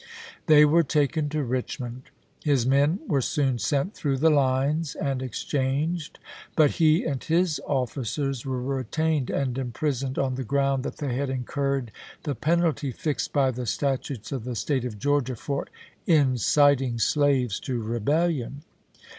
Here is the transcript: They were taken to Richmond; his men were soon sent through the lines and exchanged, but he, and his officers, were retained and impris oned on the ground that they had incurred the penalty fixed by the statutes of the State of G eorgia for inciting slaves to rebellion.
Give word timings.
They 0.47 0.65
were 0.65 0.81
taken 0.81 1.29
to 1.29 1.43
Richmond; 1.43 2.09
his 2.43 2.65
men 2.65 3.01
were 3.07 3.21
soon 3.21 3.59
sent 3.59 3.93
through 3.93 4.17
the 4.17 4.31
lines 4.31 4.95
and 4.95 5.21
exchanged, 5.21 6.17
but 6.55 6.71
he, 6.71 7.05
and 7.05 7.23
his 7.23 7.61
officers, 7.67 8.43
were 8.43 8.63
retained 8.63 9.29
and 9.29 9.53
impris 9.57 10.03
oned 10.03 10.17
on 10.17 10.33
the 10.33 10.43
ground 10.43 10.81
that 10.85 10.97
they 10.97 11.13
had 11.15 11.29
incurred 11.29 11.91
the 12.23 12.33
penalty 12.33 12.89
fixed 12.89 13.31
by 13.31 13.51
the 13.51 13.67
statutes 13.67 14.31
of 14.31 14.43
the 14.43 14.55
State 14.55 14.85
of 14.85 14.97
G 14.97 15.07
eorgia 15.07 15.37
for 15.37 15.67
inciting 16.07 16.97
slaves 16.97 17.59
to 17.59 17.79
rebellion. 17.79 18.63